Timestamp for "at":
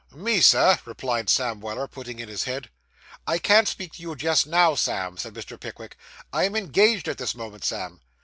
7.07-7.19